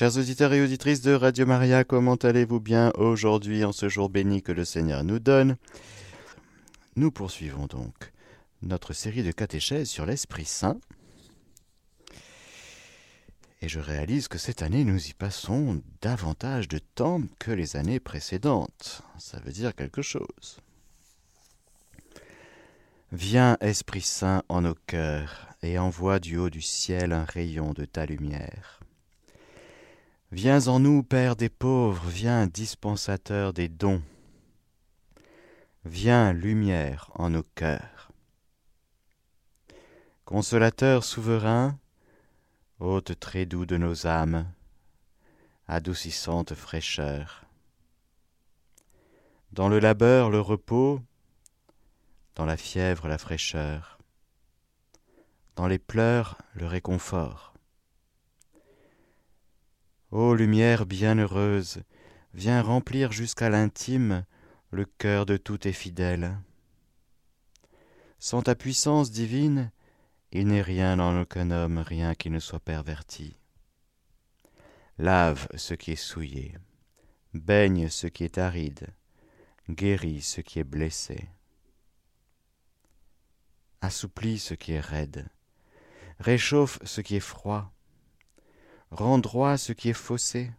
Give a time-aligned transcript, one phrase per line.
[0.00, 4.42] Chers auditeurs et auditrices de Radio Maria, comment allez-vous bien aujourd'hui en ce jour béni
[4.42, 5.58] que le Seigneur nous donne?
[6.96, 8.10] Nous poursuivons donc
[8.62, 10.78] notre série de catéchèses sur l'Esprit Saint.
[13.60, 18.00] Et je réalise que cette année, nous y passons davantage de temps que les années
[18.00, 19.02] précédentes.
[19.18, 20.60] Ça veut dire quelque chose.
[23.12, 27.84] Viens, Esprit Saint, en nos cœurs, et envoie du haut du ciel un rayon de
[27.84, 28.79] ta lumière.
[30.32, 34.00] Viens en nous, Père des pauvres, viens, dispensateur des dons.
[35.84, 38.12] Viens, lumière en nos cœurs.
[40.24, 41.76] Consolateur souverain,
[42.78, 44.46] hôte très doux de nos âmes,
[45.66, 47.44] adoucissante fraîcheur.
[49.50, 51.00] Dans le labeur, le repos,
[52.36, 53.98] dans la fièvre, la fraîcheur,
[55.56, 57.49] dans les pleurs, le réconfort.
[60.12, 61.84] Ô lumière bienheureuse,
[62.34, 64.24] viens remplir jusqu'à l'intime
[64.72, 66.36] le cœur de tous tes fidèles.
[68.18, 69.70] Sans ta puissance divine,
[70.32, 73.36] il n'est rien en aucun homme, rien qui ne soit perverti.
[74.98, 76.56] Lave ce qui est souillé,
[77.32, 78.88] baigne ce qui est aride,
[79.68, 81.28] guéris ce qui est blessé.
[83.80, 85.28] Assouplis ce qui est raide,
[86.18, 87.72] réchauffe ce qui est froid,
[88.90, 90.50] rends droit ce qui est faussé.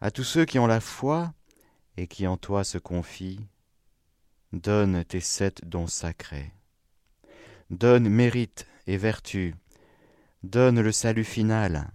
[0.00, 1.32] À tous ceux qui ont la foi
[1.96, 3.46] et qui en toi se confient,
[4.52, 6.52] donne tes sept dons sacrés
[7.70, 9.54] donne mérite et vertu,
[10.42, 11.90] donne le salut final,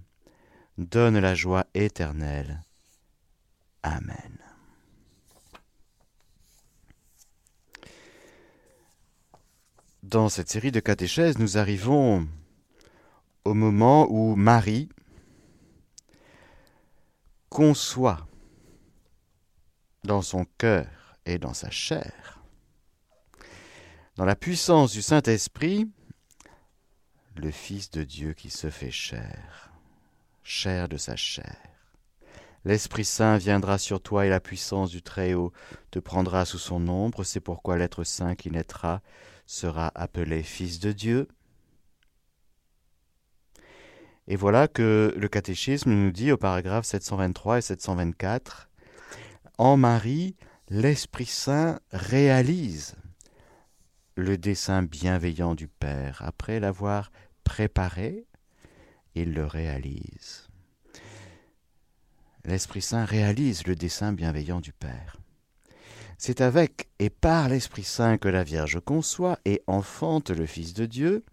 [0.77, 2.61] donne la joie éternelle.
[3.83, 4.37] Amen.
[10.03, 12.27] Dans cette série de catéchèses, nous arrivons
[13.45, 14.89] au moment où Marie
[17.49, 18.27] conçoit
[20.03, 20.87] dans son cœur
[21.25, 22.41] et dans sa chair
[24.21, 25.89] dans la puissance du Saint-Esprit,
[27.35, 29.71] le Fils de Dieu qui se fait chair,
[30.43, 31.55] chair de sa chair.
[32.63, 35.51] L'Esprit Saint viendra sur toi et la puissance du Très-Haut
[35.89, 39.01] te prendra sous son ombre, c'est pourquoi l'être saint qui naîtra
[39.47, 41.27] sera appelé Fils de Dieu.
[44.27, 48.69] Et voilà que le catéchisme nous dit au paragraphe 723 et 724,
[49.57, 50.35] En Marie,
[50.69, 52.95] l'Esprit Saint réalise
[54.15, 56.21] le dessein bienveillant du Père.
[56.25, 57.11] Après l'avoir
[57.43, 58.25] préparé,
[59.15, 60.47] il le réalise.
[62.45, 65.17] L'Esprit Saint réalise le dessein bienveillant du Père.
[66.17, 70.85] C'est avec et par l'Esprit Saint que la Vierge conçoit et enfante le Fils de
[70.85, 71.23] Dieu.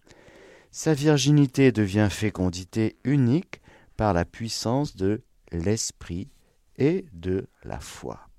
[0.71, 3.61] Sa virginité devient fécondité unique
[3.97, 6.29] par la puissance de l'Esprit
[6.77, 8.29] et de la foi.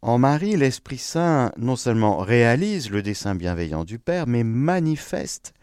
[0.00, 5.54] En Marie, l'Esprit Saint non seulement réalise le dessein bienveillant du Père, mais manifeste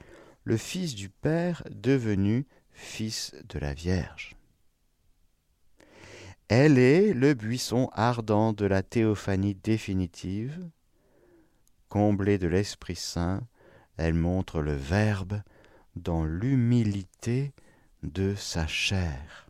[0.44, 4.36] le Fils du Père devenu Fils de la Vierge.
[6.48, 10.70] Elle est le buisson ardent de la théophanie définitive.
[11.90, 13.42] Comblée de l'Esprit Saint,
[13.98, 15.42] elle montre le Verbe
[15.96, 17.54] dans l'humilité
[18.04, 19.48] de sa chair.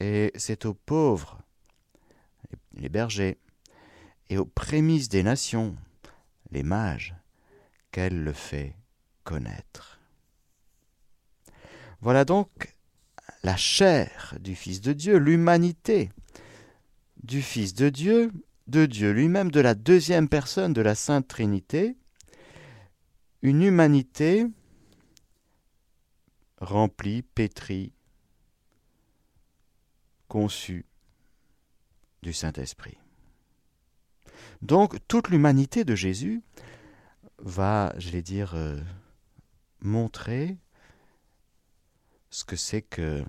[0.00, 1.38] Et c'est aux pauvres
[2.76, 3.38] les bergers,
[4.28, 5.76] et aux prémices des nations,
[6.50, 7.14] les mages,
[7.90, 8.74] qu'elle le fait
[9.24, 10.00] connaître.
[12.00, 12.74] Voilà donc
[13.42, 16.10] la chair du Fils de Dieu, l'humanité
[17.22, 18.32] du Fils de Dieu,
[18.66, 21.96] de Dieu lui-même, de la deuxième personne de la Sainte Trinité,
[23.46, 24.44] une humanité
[26.58, 27.92] remplie, pétrie,
[30.26, 30.84] conçue
[32.24, 32.98] du Saint-Esprit.
[34.62, 36.42] Donc toute l'humanité de Jésus
[37.38, 38.80] va, je vais dire, euh,
[39.80, 40.56] montrer
[42.30, 43.24] ce que c'est que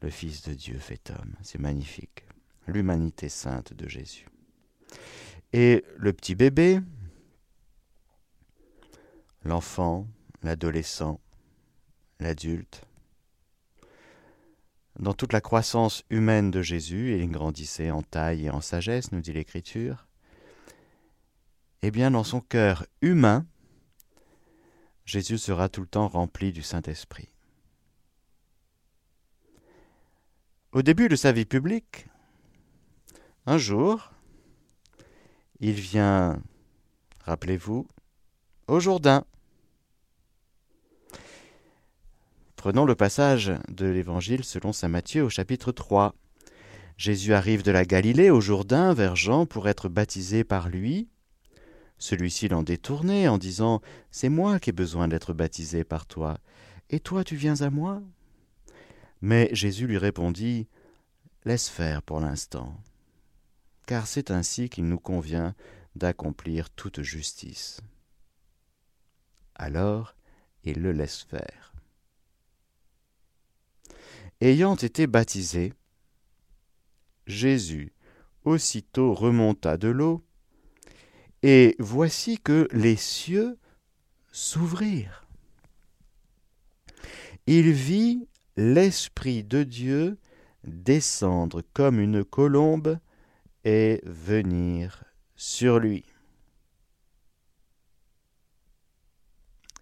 [0.00, 1.34] le Fils de Dieu fait homme.
[1.42, 2.24] C'est magnifique.
[2.68, 4.28] L'humanité sainte de Jésus.
[5.52, 6.80] Et le petit bébé,
[9.44, 10.06] l'enfant,
[10.42, 11.20] l'adolescent,
[12.18, 12.84] l'adulte,
[15.00, 19.22] dans toute la croissance humaine de Jésus, il grandissait en taille et en sagesse, nous
[19.22, 20.06] dit l'Écriture,
[21.80, 23.46] eh bien dans son cœur humain,
[25.06, 27.30] Jésus sera tout le temps rempli du Saint-Esprit.
[30.72, 32.06] Au début de sa vie publique,
[33.46, 34.12] un jour,
[35.60, 36.42] il vient,
[37.24, 37.88] rappelez-vous,
[38.70, 39.24] au Jourdain.
[42.54, 46.14] Prenons le passage de l'Évangile selon saint Matthieu au chapitre 3.
[46.96, 51.08] Jésus arrive de la Galilée au Jourdain vers Jean pour être baptisé par lui.
[51.98, 53.80] Celui-ci l'en détournait en disant
[54.12, 56.38] C'est moi qui ai besoin d'être baptisé par toi,
[56.90, 58.00] et toi tu viens à moi?
[59.20, 60.68] Mais Jésus lui répondit
[61.44, 62.76] Laisse faire pour l'instant,
[63.86, 65.56] car c'est ainsi qu'il nous convient
[65.96, 67.80] d'accomplir toute justice.
[69.62, 70.16] Alors
[70.64, 71.74] il le laisse faire.
[74.40, 75.74] Ayant été baptisé,
[77.26, 77.92] Jésus
[78.44, 80.24] aussitôt remonta de l'eau,
[81.42, 83.58] et voici que les cieux
[84.32, 85.26] s'ouvrirent.
[87.46, 90.16] Il vit l'Esprit de Dieu
[90.64, 92.98] descendre comme une colombe
[93.64, 95.04] et venir
[95.36, 96.09] sur lui.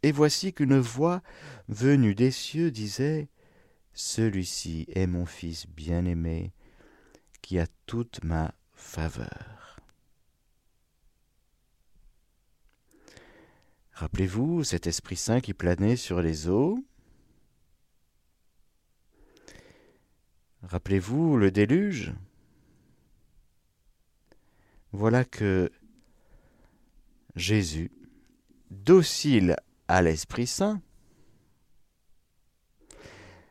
[0.02, 1.22] Et voici qu'une voix
[1.68, 3.28] venue des cieux disait
[3.92, 6.52] Celui-ci est mon Fils bien-aimé,
[7.42, 9.80] qui a toute ma faveur.
[13.92, 16.78] Rappelez-vous cet Esprit Saint qui planait sur les eaux.
[20.62, 22.14] Rappelez-vous le déluge.
[24.92, 25.72] Voilà que
[27.34, 27.90] Jésus,
[28.70, 29.56] docile
[29.88, 30.80] à l'Esprit Saint,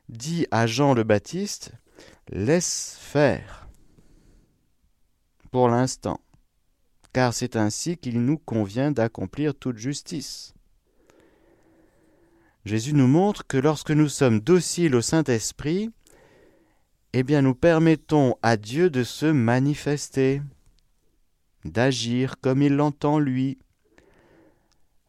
[0.10, 1.72] dit à Jean le Baptiste,
[2.30, 3.68] laisse faire
[5.51, 6.19] pour l'instant,
[7.13, 10.54] car c'est ainsi qu'il nous convient d'accomplir toute justice.
[12.66, 15.90] Jésus nous montre que lorsque nous sommes dociles au Saint-Esprit,
[17.13, 20.42] eh bien nous permettons à Dieu de se manifester,
[21.63, 23.57] d'agir comme il l'entend lui.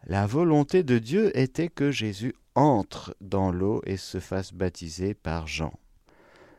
[0.06, 5.46] La volonté de Dieu était que Jésus entre dans l'eau et se fasse baptiser par
[5.46, 5.72] Jean.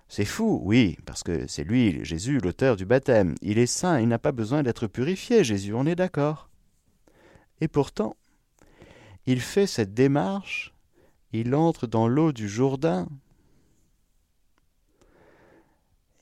[0.07, 3.35] C'est fou, oui, parce que c'est lui, Jésus, l'auteur du baptême.
[3.41, 6.49] Il est saint, il n'a pas besoin d'être purifié, Jésus, on est d'accord.
[7.61, 8.15] Et pourtant,
[9.25, 10.73] il fait cette démarche,
[11.31, 13.07] il entre dans l'eau du Jourdain.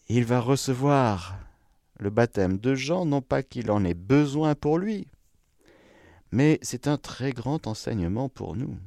[0.09, 1.37] Il va recevoir
[1.99, 5.07] le baptême de Jean, non pas qu'il en ait besoin pour lui,
[6.31, 8.77] mais c'est un très grand enseignement pour nous.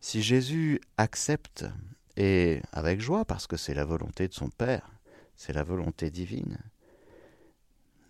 [0.00, 1.64] Si Jésus accepte,
[2.16, 4.90] et avec joie, parce que c'est la volonté de son Père,
[5.36, 6.58] c'est la volonté divine,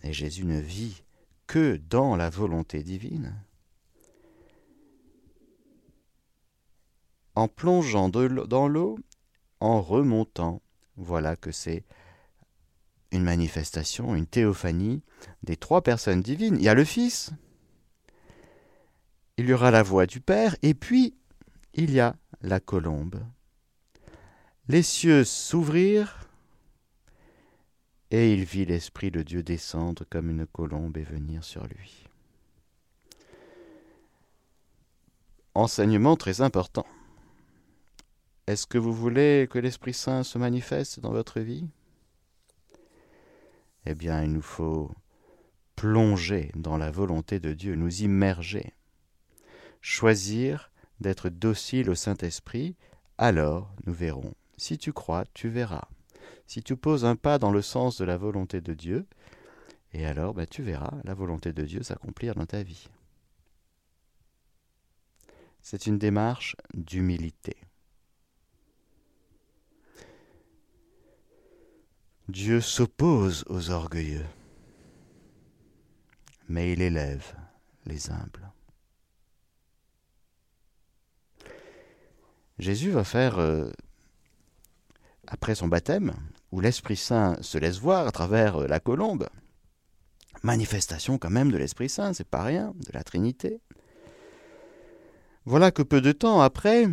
[0.03, 1.03] et Jésus ne vit
[1.47, 3.35] que dans la volonté divine,
[7.35, 8.99] en plongeant dans l'eau,
[9.61, 10.63] en remontant,
[10.97, 11.85] voilà que c'est
[13.12, 15.03] une manifestation, une théophanie
[15.43, 16.56] des trois personnes divines.
[16.56, 17.31] Il y a le Fils,
[19.37, 21.14] il y aura la voix du Père, et puis
[21.75, 23.23] il y a la colombe.
[24.69, 26.29] Les cieux s'ouvrirent,
[28.11, 32.05] et il vit l'Esprit de Dieu descendre comme une colombe et venir sur lui.
[35.55, 36.87] Enseignement très important.
[38.47, 41.67] Est-ce que vous voulez que l'Esprit Saint se manifeste dans votre vie?
[43.87, 44.93] Eh bien, il nous faut
[45.77, 48.73] plonger dans la volonté de Dieu, nous immerger,
[49.81, 52.75] choisir d'être docile au Saint-Esprit,
[53.19, 54.35] alors nous verrons.
[54.57, 55.88] Si tu crois, tu verras.
[56.47, 59.07] Si tu poses un pas dans le sens de la volonté de Dieu,
[59.93, 62.88] et alors ben, tu verras la volonté de Dieu s'accomplir dans ta vie.
[65.62, 67.57] C'est une démarche d'humilité.
[72.28, 74.26] Dieu s'oppose aux orgueilleux,
[76.49, 77.37] mais il élève
[77.85, 78.50] les humbles.
[82.59, 83.71] Jésus va faire, euh,
[85.28, 86.14] après son baptême,
[86.50, 89.28] où l'Esprit Saint se laisse voir à travers euh, la colombe,
[90.42, 93.61] manifestation quand même de l'Esprit Saint, c'est pas rien, de la Trinité.
[95.45, 96.88] Voilà que peu de temps après,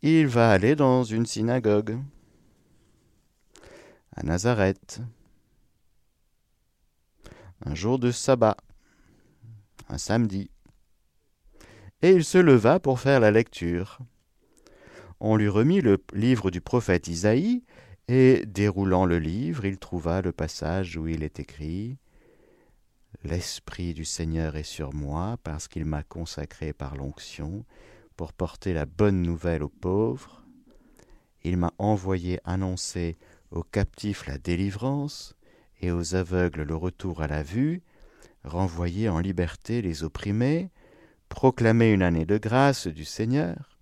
[0.00, 1.98] il va aller dans une synagogue
[4.18, 5.00] à Nazareth,
[7.64, 8.56] un jour de sabbat,
[9.88, 10.50] un samedi,
[12.02, 14.00] et il se leva pour faire la lecture.
[15.20, 17.62] On lui remit le livre du prophète Isaïe,
[18.08, 21.96] et déroulant le livre, il trouva le passage où il est écrit
[23.22, 27.64] L'Esprit du Seigneur est sur moi, parce qu'il m'a consacré par l'onction,
[28.16, 30.42] pour porter la bonne nouvelle aux pauvres.
[31.44, 33.16] Il m'a envoyé annoncer
[33.50, 35.34] aux captifs la délivrance,
[35.80, 37.82] et aux aveugles le retour à la vue,
[38.44, 40.70] renvoyer en liberté les opprimés,
[41.28, 43.78] proclamer une année de grâce du Seigneur,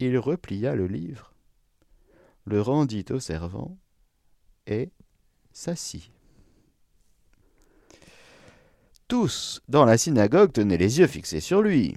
[0.00, 1.34] il replia le livre,
[2.44, 3.78] le rendit au servant
[4.66, 4.90] et
[5.52, 6.10] s'assit.
[9.06, 11.96] Tous dans la synagogue tenaient les yeux fixés sur lui.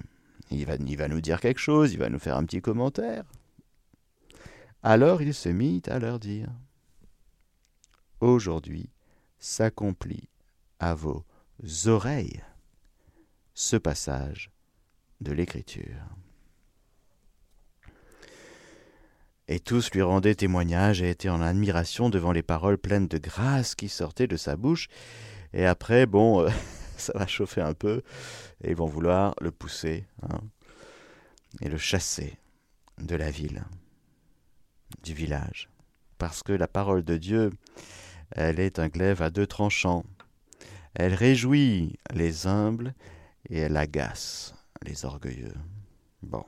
[0.50, 3.24] Il va, il va nous dire quelque chose, il va nous faire un petit commentaire.
[4.82, 6.48] Alors il se mit à leur dire
[8.20, 8.90] Aujourd'hui
[9.38, 10.28] s'accomplit
[10.78, 11.24] à vos
[11.86, 12.42] oreilles
[13.54, 14.50] ce passage
[15.20, 16.06] de l'Écriture.
[19.48, 23.74] Et tous lui rendaient témoignage et étaient en admiration devant les paroles pleines de grâce
[23.74, 24.88] qui sortaient de sa bouche.
[25.54, 26.50] Et après, bon, euh,
[26.98, 28.02] ça va chauffer un peu,
[28.62, 30.40] et ils vont vouloir le pousser hein,
[31.60, 32.38] et le chasser
[32.98, 33.64] de la ville,
[35.02, 35.68] du village.
[36.18, 37.50] Parce que la parole de Dieu,
[38.32, 40.04] elle est un glaive à deux tranchants.
[40.94, 42.94] Elle réjouit les humbles
[43.48, 45.54] et elle agace les orgueilleux.
[46.22, 46.44] Bon.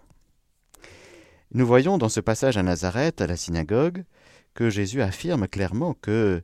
[1.53, 4.05] Nous voyons dans ce passage à Nazareth, à la synagogue,
[4.55, 6.43] que Jésus affirme clairement que,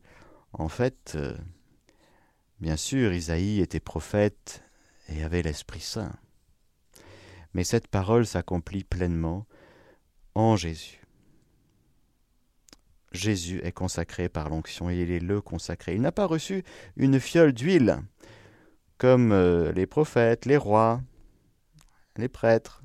[0.52, 1.36] en fait, euh,
[2.60, 4.62] bien sûr, Isaïe était prophète
[5.08, 6.12] et avait l'Esprit Saint.
[7.54, 9.46] Mais cette parole s'accomplit pleinement
[10.34, 11.05] en Jésus.
[13.16, 15.94] Jésus est consacré par l'onction et il est le consacré.
[15.94, 16.62] Il n'a pas reçu
[16.96, 17.98] une fiole d'huile
[18.98, 21.00] comme euh, les prophètes, les rois,
[22.16, 22.82] les prêtres.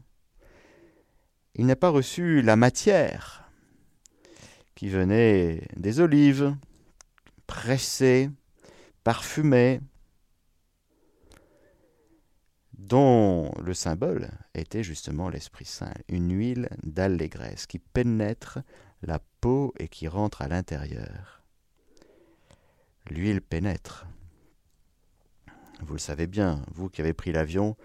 [1.55, 3.49] Il n'a pas reçu la matière
[4.75, 6.55] qui venait des olives,
[7.45, 8.29] pressées,
[9.03, 9.81] parfumées,
[12.73, 18.59] dont le symbole était justement l'Esprit Saint, une huile d'allégresse qui pénètre
[19.01, 21.43] la peau et qui rentre à l'intérieur.
[23.09, 24.05] L'huile pénètre.
[25.81, 27.75] Vous le savez bien, vous qui avez pris l'avion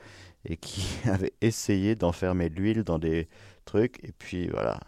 [0.44, 3.28] et qui avez essayé d'enfermer de l'huile dans des
[3.64, 4.78] trucs, et puis voilà,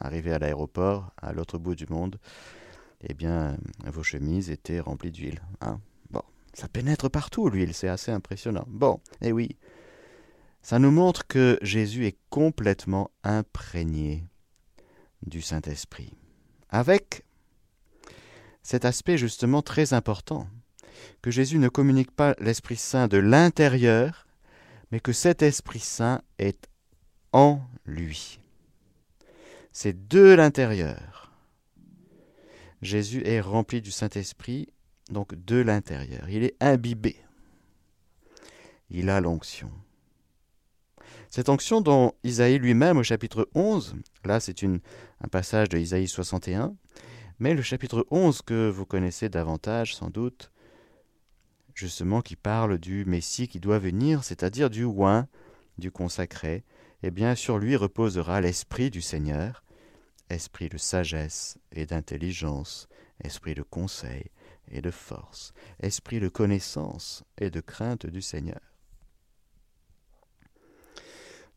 [0.00, 2.18] arrivé à l'aéroport, à l'autre bout du monde,
[3.02, 5.40] eh bien, vos chemises étaient remplies d'huile.
[5.60, 8.64] Hein bon, ça pénètre partout, l'huile, c'est assez impressionnant.
[8.66, 9.56] Bon, eh oui,
[10.62, 14.24] ça nous montre que Jésus est complètement imprégné
[15.26, 16.12] du Saint-Esprit.
[16.70, 17.24] Avec
[18.62, 20.48] cet aspect justement très important,
[21.22, 24.26] que Jésus ne communique pas l'Esprit Saint de l'intérieur,
[24.90, 26.68] mais que cet Esprit Saint est
[27.32, 28.40] en lui.
[29.72, 31.32] C'est de l'intérieur.
[32.82, 34.68] Jésus est rempli du Saint-Esprit,
[35.10, 36.28] donc de l'intérieur.
[36.28, 37.16] Il est imbibé.
[38.90, 39.70] Il a l'onction.
[41.36, 46.74] Cette onction dont Isaïe lui-même au chapitre 11, là c'est un passage de Isaïe 61,
[47.40, 50.50] mais le chapitre 11 que vous connaissez davantage sans doute,
[51.74, 55.28] justement qui parle du Messie qui doit venir, c'est-à-dire du oin,
[55.76, 56.64] du consacré,
[57.02, 59.62] eh bien sur lui reposera l'Esprit du Seigneur,
[60.30, 62.88] esprit de sagesse et d'intelligence,
[63.22, 64.30] esprit de conseil
[64.70, 68.75] et de force, esprit de connaissance et de crainte du Seigneur.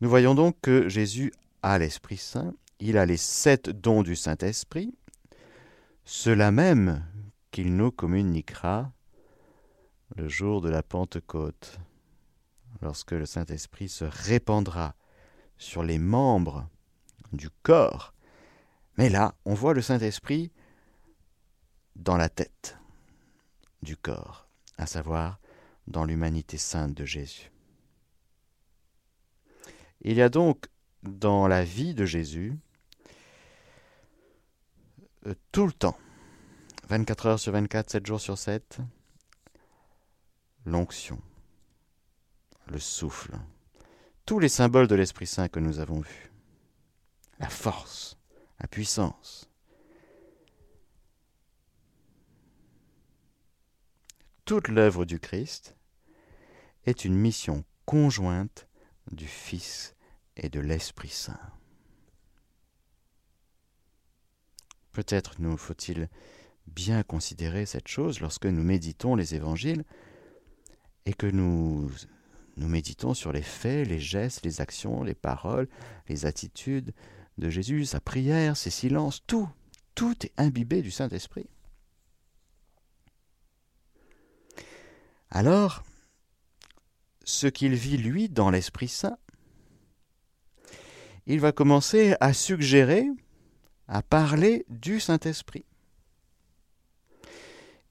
[0.00, 1.30] Nous voyons donc que Jésus
[1.62, 4.94] a l'Esprit Saint, il a les sept dons du Saint-Esprit,
[6.04, 7.04] cela même
[7.50, 8.92] qu'il nous communiquera
[10.16, 11.78] le jour de la Pentecôte,
[12.80, 14.94] lorsque le Saint-Esprit se répandra
[15.58, 16.66] sur les membres
[17.32, 18.14] du corps.
[18.96, 20.50] Mais là, on voit le Saint-Esprit
[21.96, 22.78] dans la tête
[23.82, 25.38] du corps, à savoir
[25.86, 27.50] dans l'humanité sainte de Jésus.
[30.02, 30.66] Il y a donc
[31.02, 32.56] dans la vie de Jésus
[35.26, 35.98] euh, tout le temps,
[36.88, 38.78] 24 heures sur 24, 7 jours sur 7,
[40.64, 41.20] l'onction,
[42.68, 43.36] le souffle,
[44.24, 46.32] tous les symboles de l'Esprit Saint que nous avons vus,
[47.38, 48.16] la force,
[48.58, 49.50] la puissance.
[54.46, 55.76] Toute l'œuvre du Christ
[56.86, 58.66] est une mission conjointe
[59.10, 59.94] du Fils
[60.36, 61.38] et de l'Esprit Saint.
[64.92, 66.08] Peut-être nous faut-il
[66.66, 69.84] bien considérer cette chose lorsque nous méditons les évangiles
[71.06, 71.90] et que nous,
[72.56, 75.68] nous méditons sur les faits, les gestes, les actions, les paroles,
[76.08, 76.92] les attitudes
[77.38, 79.48] de Jésus, sa prière, ses silences, tout,
[79.94, 81.48] tout est imbibé du Saint-Esprit.
[85.30, 85.84] Alors,
[87.24, 89.18] ce qu'il vit lui dans l'Esprit Saint,
[91.26, 93.06] il va commencer à suggérer,
[93.86, 95.64] à parler du Saint-Esprit.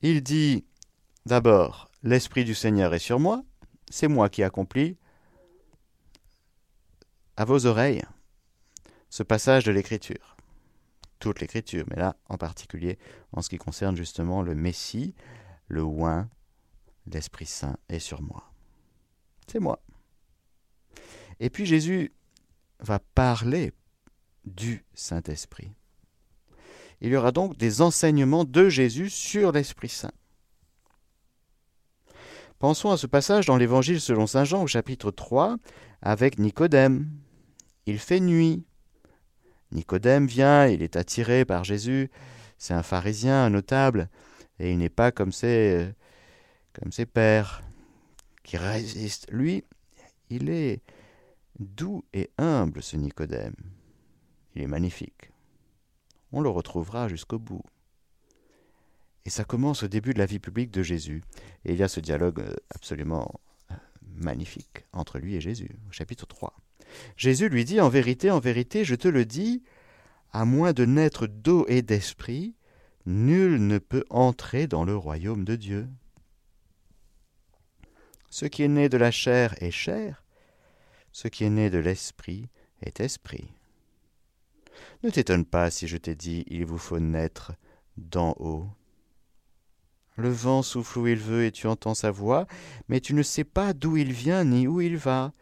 [0.01, 0.65] Il dit
[1.25, 3.43] d'abord, l'Esprit du Seigneur est sur moi,
[3.89, 4.97] c'est moi qui accomplis
[7.37, 8.03] à vos oreilles
[9.09, 10.37] ce passage de l'Écriture.
[11.19, 12.97] Toute l'Écriture, mais là en particulier
[13.31, 15.15] en ce qui concerne justement le Messie,
[15.67, 16.29] le oin,
[17.07, 18.51] l'Esprit Saint est sur moi.
[19.51, 19.79] C'est moi.
[21.39, 22.13] Et puis Jésus
[22.79, 23.73] va parler
[24.45, 25.71] du Saint-Esprit.
[27.01, 30.11] Il y aura donc des enseignements de Jésus sur l'Esprit Saint.
[32.59, 35.57] Pensons à ce passage dans l'Évangile selon Saint Jean au chapitre 3
[36.01, 37.09] avec Nicodème.
[37.85, 38.65] Il fait nuit.
[39.71, 42.11] Nicodème vient, il est attiré par Jésus.
[42.57, 44.09] C'est un pharisien, un notable,
[44.59, 45.93] et il n'est pas comme ses,
[46.73, 47.61] comme ses pères
[48.49, 49.27] qui résistent.
[49.29, 49.63] Lui,
[50.31, 50.81] il est
[51.59, 53.53] doux et humble, ce Nicodème.
[54.55, 55.29] Il est magnifique.
[56.31, 57.61] On le retrouvera jusqu'au bout.
[59.25, 61.21] Et ça commence au début de la vie publique de Jésus.
[61.63, 63.39] Et il y a ce dialogue euh, absolument
[63.69, 63.75] euh,
[64.15, 66.59] magnifique entre lui et Jésus, au chapitre 3.
[67.17, 69.61] Jésus lui dit, En vérité, en vérité, je te le dis,
[70.31, 72.55] à moins de naître d'eau et d'esprit,
[73.05, 75.87] nul ne peut entrer dans le royaume de Dieu.
[78.29, 80.23] Ce qui est né de la chair est chair,
[81.11, 82.49] ce qui est né de l'esprit
[82.81, 83.51] est esprit.
[85.03, 87.53] Ne t'étonne pas si je t'ai dit, il vous faut naître
[87.97, 88.67] d'en haut.
[90.15, 92.45] Le vent souffle où il veut et tu entends sa voix,
[92.87, 95.33] mais tu ne sais pas d'où il vient ni où il va.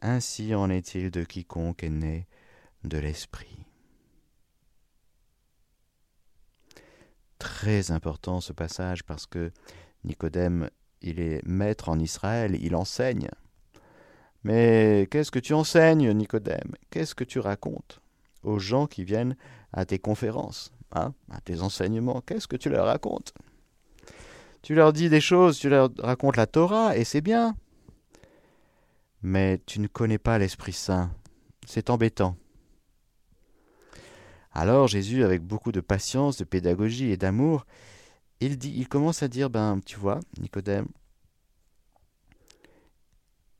[0.00, 2.26] Ainsi en est-il de quiconque est né
[2.84, 3.66] de l'Esprit.
[7.38, 9.52] Très important ce passage parce que
[10.04, 10.70] Nicodème,
[11.02, 13.28] il est maître en Israël, il enseigne.
[14.44, 16.72] Mais qu'est-ce que tu enseignes, Nicodème?
[16.90, 18.00] Qu'est-ce que tu racontes
[18.42, 19.36] aux gens qui viennent
[19.72, 22.20] à tes conférences, hein, à tes enseignements?
[22.22, 23.34] Qu'est-ce que tu leur racontes?
[24.62, 27.56] Tu leur dis des choses, tu leur racontes la Torah, et c'est bien.
[29.22, 31.10] Mais tu ne connais pas l'Esprit Saint.
[31.66, 32.36] C'est embêtant.
[34.52, 37.64] Alors Jésus, avec beaucoup de patience, de pédagogie et d'amour,
[38.46, 40.86] il, commence à dire, ben, tu vois, Nicodème,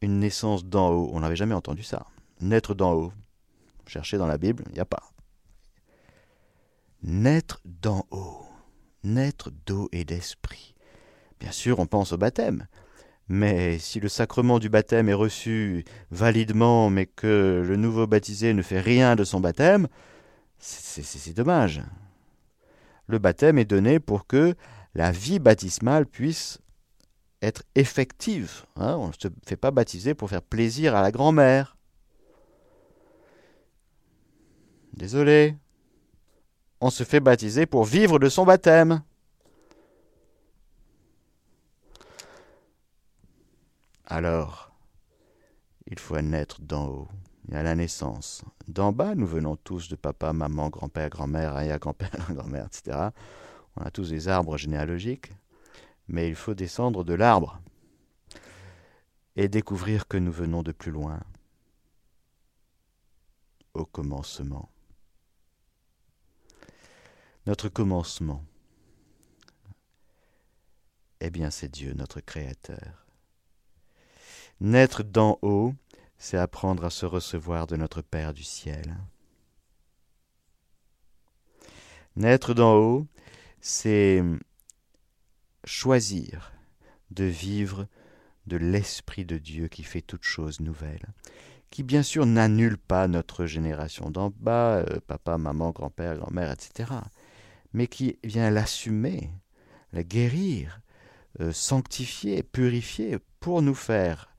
[0.00, 2.06] une naissance d'en haut, on n'avait jamais entendu ça.
[2.40, 3.12] Naître d'en haut.
[3.86, 5.02] Cherchez dans la Bible, il n'y a pas.
[7.02, 8.46] Naître d'en haut.
[9.04, 10.74] Naître d'eau et d'esprit.
[11.40, 12.66] Bien sûr, on pense au baptême.
[13.28, 18.62] Mais si le sacrement du baptême est reçu validement, mais que le nouveau baptisé ne
[18.62, 19.88] fait rien de son baptême,
[20.58, 21.82] c'est dommage.
[23.12, 24.54] Le baptême est donné pour que
[24.94, 26.62] la vie baptismale puisse
[27.42, 28.64] être effective.
[28.76, 28.96] Hein.
[28.96, 31.76] on ne se fait pas baptiser pour faire plaisir à la grand-mère.
[34.94, 35.58] Désolé.
[36.80, 39.02] On se fait baptiser pour vivre de son baptême.
[44.06, 44.72] Alors,
[45.86, 47.08] il faut naître d'en haut,
[47.50, 48.44] et à la naissance.
[48.68, 53.08] D'en bas, nous venons tous de papa, maman, grand-père, grand-mère, arrière-grand-père, grand-mère, etc.
[53.76, 55.32] On a tous des arbres généalogiques,
[56.08, 57.60] mais il faut descendre de l'arbre
[59.36, 61.20] et découvrir que nous venons de plus loin,
[63.74, 64.68] au commencement.
[67.46, 68.44] Notre commencement,
[71.20, 73.06] eh bien c'est Dieu, notre Créateur.
[74.60, 75.74] Naître d'en haut,
[76.22, 78.96] c'est apprendre à se recevoir de notre Père du ciel.
[82.14, 83.08] Naître d'en haut,
[83.60, 84.22] c'est
[85.64, 86.52] choisir
[87.10, 87.88] de vivre
[88.46, 91.08] de l'Esprit de Dieu qui fait toutes choses nouvelles,
[91.70, 96.88] qui bien sûr n'annule pas notre génération d'en bas, euh, papa, maman, grand-père, grand-mère, etc.,
[97.72, 99.28] mais qui vient l'assumer,
[99.92, 100.82] la guérir,
[101.40, 104.31] euh, sanctifier, purifier, pour nous faire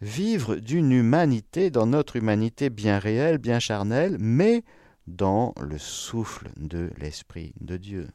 [0.00, 4.64] vivre d'une humanité dans notre humanité bien réelle, bien charnelle, mais
[5.06, 8.08] dans le souffle de l'Esprit de Dieu.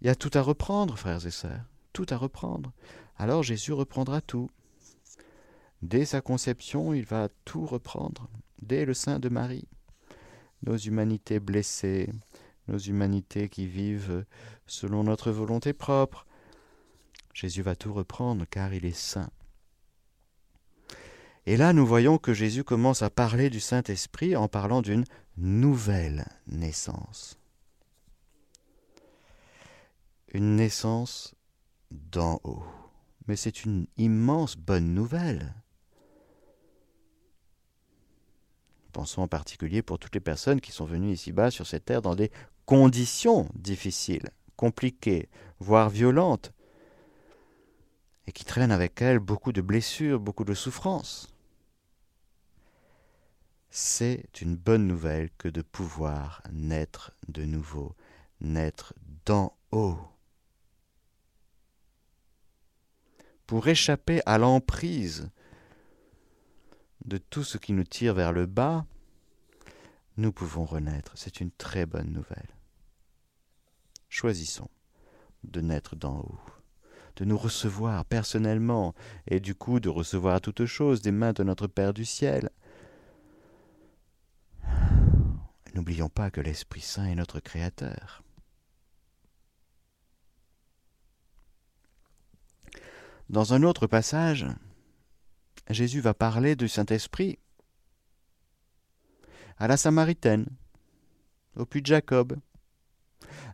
[0.00, 2.72] Il y a tout à reprendre, frères et sœurs, tout à reprendre.
[3.16, 4.48] Alors Jésus reprendra tout.
[5.82, 8.28] Dès sa conception, il va tout reprendre,
[8.62, 9.68] dès le sein de Marie.
[10.62, 12.10] Nos humanités blessées,
[12.68, 14.24] nos humanités qui vivent
[14.66, 16.26] selon notre volonté propre.
[17.32, 19.30] Jésus va tout reprendre car il est saint.
[21.50, 25.04] Et là, nous voyons que Jésus commence à parler du Saint-Esprit en parlant d'une
[25.36, 27.40] nouvelle naissance.
[30.32, 31.34] Une naissance
[31.90, 32.62] d'en haut.
[33.26, 35.56] Mais c'est une immense bonne nouvelle.
[38.92, 42.14] Pensons en particulier pour toutes les personnes qui sont venues ici-bas sur cette terre dans
[42.14, 42.30] des
[42.64, 46.52] conditions difficiles, compliquées, voire violentes.
[48.28, 51.29] et qui traîne avec elle beaucoup de blessures, beaucoup de souffrances.
[53.70, 57.94] C'est une bonne nouvelle que de pouvoir naître de nouveau,
[58.40, 59.98] naître d'en haut.
[63.46, 65.30] Pour échapper à l'emprise
[67.04, 68.84] de tout ce qui nous tire vers le bas,
[70.16, 71.12] nous pouvons renaître.
[71.14, 72.56] C'est une très bonne nouvelle.
[74.08, 74.68] Choisissons
[75.44, 76.40] de naître d'en haut,
[77.16, 78.94] de nous recevoir personnellement,
[79.28, 82.50] et du coup de recevoir toutes choses des mains de notre Père du ciel.
[85.80, 88.22] N'oublions pas que l'Esprit Saint est notre Créateur.
[93.30, 94.46] Dans un autre passage,
[95.70, 97.38] Jésus va parler du Saint-Esprit
[99.56, 100.44] à la Samaritaine,
[101.56, 102.36] au puits de Jacob,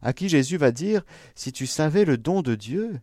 [0.03, 1.05] à qui Jésus va dire
[1.37, 3.01] Si tu savais le don de Dieu,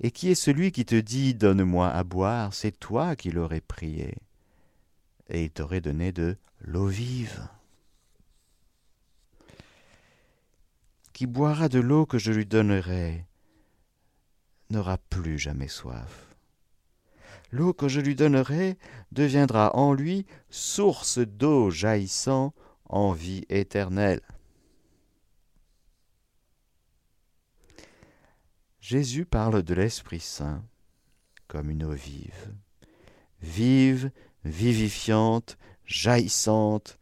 [0.00, 4.16] et qui est celui qui te dit Donne-moi à boire, c'est toi qui l'aurais prié,
[5.28, 7.50] et il t'aurait donné de l'eau vive.
[11.16, 13.24] Qui boira de l'eau que je lui donnerai
[14.68, 16.36] n'aura plus jamais soif.
[17.50, 18.76] L'eau que je lui donnerai
[19.12, 22.52] deviendra en lui source d'eau jaillissant
[22.84, 24.20] en vie éternelle.
[28.78, 30.62] Jésus parle de l'Esprit Saint
[31.48, 32.52] comme une eau vive,
[33.40, 34.10] vive,
[34.44, 36.98] vivifiante, jaillissante,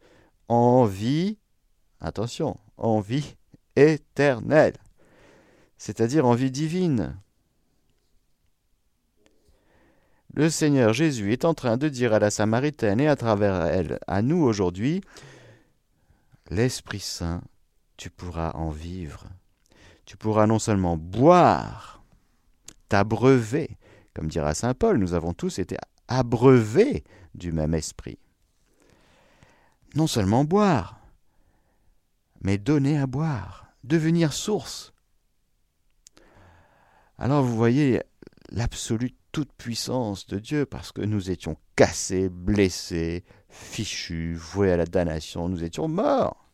[0.47, 1.37] en vie,
[1.99, 3.35] attention, en vie
[3.75, 4.75] éternelle,
[5.77, 7.17] c'est-à-dire en vie divine.
[10.33, 13.99] Le Seigneur Jésus est en train de dire à la Samaritaine et à travers elle,
[14.07, 15.01] à nous aujourd'hui,
[16.49, 17.41] l'Esprit Saint,
[17.97, 19.25] tu pourras en vivre.
[20.05, 22.03] Tu pourras non seulement boire,
[22.89, 23.77] t'abreuver,
[24.13, 28.19] comme dira Saint Paul, nous avons tous été abreuvés du même esprit.
[29.95, 30.99] Non seulement boire,
[32.41, 34.93] mais donner à boire, devenir source.
[37.17, 38.01] Alors vous voyez
[38.49, 44.85] l'absolue toute puissance de Dieu parce que nous étions cassés, blessés, fichus, voués à la
[44.85, 46.49] damnation, nous étions morts.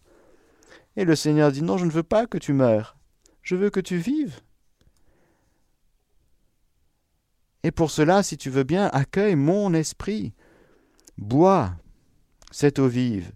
[0.95, 2.97] Et le Seigneur dit non, je ne veux pas que tu meurs,
[3.41, 4.41] je veux que tu vives.
[7.63, 10.33] Et pour cela, si tu veux bien, accueille mon esprit,
[11.17, 11.75] bois
[12.51, 13.31] cette eau vive,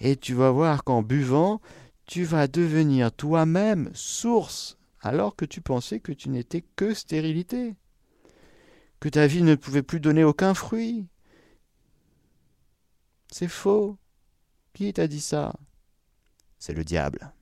[0.00, 1.60] et tu vas voir qu'en buvant,
[2.06, 7.76] tu vas devenir toi-même source, alors que tu pensais que tu n'étais que stérilité
[9.00, 11.06] que ta vie ne pouvait plus donner aucun fruit.
[13.30, 13.96] C'est faux.
[14.72, 15.52] Qui t'a dit ça?
[16.58, 17.32] C'est le diable.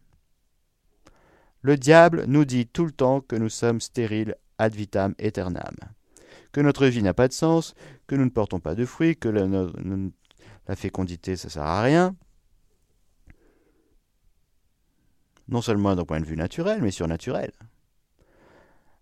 [1.62, 5.74] Le diable nous dit tout le temps que nous sommes stériles ad vitam aeternam,
[6.52, 7.74] que notre vie n'a pas de sens,
[8.06, 9.46] que nous ne portons pas de fruits, que la,
[10.68, 12.14] la fécondité ça sert à rien.
[15.48, 17.52] Non seulement d'un point de vue naturel, mais surnaturel.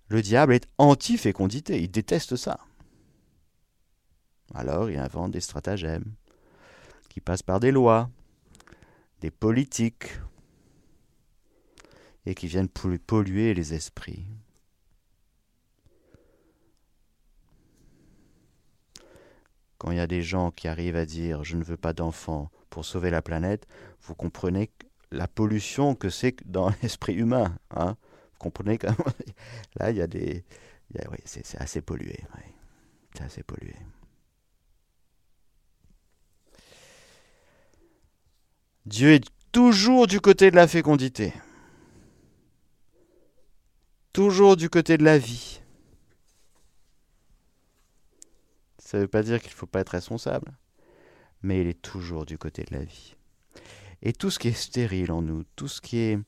[0.08, 2.58] Le diable est anti-fécondité, il déteste ça.
[4.54, 6.12] Alors il invente des stratagèmes
[7.08, 8.10] qui passent par des lois,
[9.20, 10.10] des politiques,
[12.26, 14.26] et qui viennent polluer les esprits.
[19.78, 22.50] Quand il y a des gens qui arrivent à dire je ne veux pas d'enfants
[22.70, 23.66] pour sauver la planète,
[24.02, 24.70] vous comprenez
[25.12, 27.56] la pollution que c'est dans l'esprit humain.
[27.70, 27.96] Hein
[28.42, 28.94] comprenez quand
[29.76, 30.44] Là, il y a des.
[31.24, 32.18] c'est assez pollué.
[33.14, 33.74] C'est assez pollué.
[38.84, 41.32] Dieu est toujours du côté de la fécondité.
[44.12, 45.60] Toujours du côté de la vie.
[48.78, 50.52] Ça ne veut pas dire qu'il ne faut pas être responsable,
[51.42, 53.14] mais il est toujours du côté de la vie.
[54.02, 56.18] Et tout ce qui est stérile en nous, tout ce qui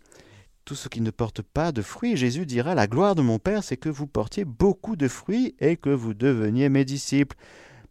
[1.01, 2.17] ne porte pas de fruits.
[2.17, 5.77] Jésus dira, la gloire de mon Père, c'est que vous portiez beaucoup de fruits et
[5.77, 7.37] que vous deveniez mes disciples.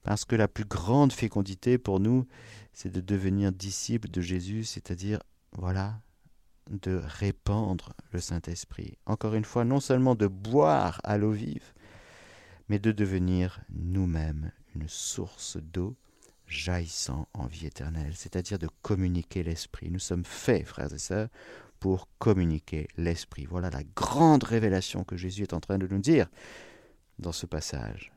[0.04, 2.26] Parce que la plus grande fécondité pour nous,
[2.74, 5.20] c'est de devenir disciples de Jésus, c'est-à-dire,
[5.52, 6.00] voilà,
[6.70, 8.98] de répandre le Saint-Esprit.
[9.06, 11.74] Encore une fois, non seulement de boire à l'eau vive,
[12.70, 15.96] mais de devenir nous-mêmes une source d'eau
[16.48, 19.90] jaillissant en vie éternelle, c'est-à-dire de communiquer l'Esprit.
[19.90, 21.30] Nous sommes faits, frères et sœurs,
[21.80, 23.46] pour communiquer l'Esprit.
[23.46, 26.30] Voilà la grande révélation que Jésus est en train de nous dire
[27.20, 28.14] dans ce passage.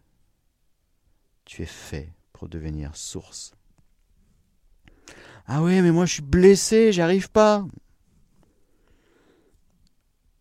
[1.44, 3.54] Tu es fait pour devenir source.
[5.46, 7.64] Ah oui, mais moi je suis blessé, j'y arrive pas.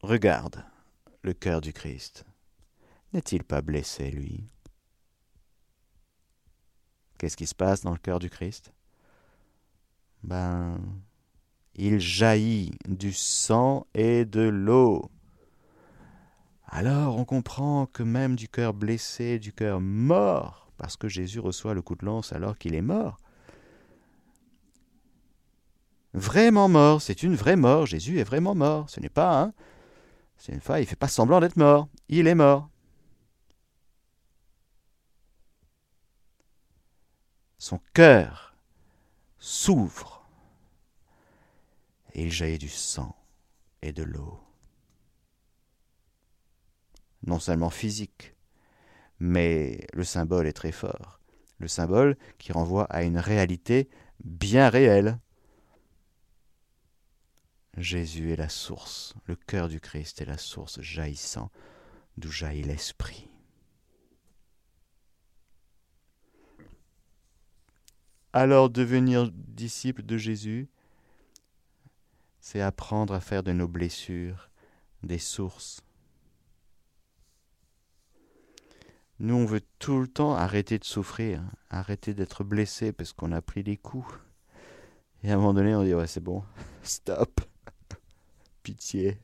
[0.02, 0.64] Regarde
[1.22, 2.26] le cœur du Christ.
[3.14, 4.50] N'est-il pas blessé, lui?
[7.18, 8.74] Qu'est-ce qui se passe dans le cœur du Christ?
[10.24, 10.80] Ben,
[11.76, 15.10] il jaillit du sang et de l'eau.
[16.68, 21.74] Alors on comprend que même du cœur blessé, du cœur mort, parce que Jésus reçoit
[21.74, 23.18] le coup de lance alors qu'il est mort,
[26.14, 29.54] vraiment mort, c'est une vraie mort, Jésus est vraiment mort, ce n'est pas un,
[30.38, 32.70] c'est une fois, il ne fait pas semblant d'être mort, il est mort.
[37.68, 38.56] Son cœur
[39.40, 40.30] s'ouvre
[42.14, 43.16] et il jaillit du sang
[43.82, 44.40] et de l'eau.
[47.24, 48.36] Non seulement physique,
[49.18, 51.20] mais le symbole est très fort.
[51.58, 53.90] Le symbole qui renvoie à une réalité
[54.24, 55.18] bien réelle.
[57.78, 61.50] Jésus est la source, le cœur du Christ est la source jaillissant
[62.18, 63.28] d'où jaillit l'Esprit.
[68.36, 70.68] Alors devenir disciple de Jésus,
[72.42, 74.50] c'est apprendre à faire de nos blessures
[75.04, 75.80] des sources.
[79.20, 83.42] Nous, on veut tout le temps arrêter de souffrir, arrêter d'être blessé parce qu'on a
[83.42, 84.14] pris des coups.
[85.24, 86.44] Et à un moment donné, on dit, ouais, c'est bon,
[86.84, 87.40] stop
[88.64, 89.18] pitié.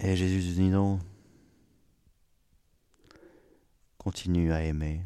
[0.00, 0.98] Et Jésus dit non.
[3.98, 5.02] Continue à aimer.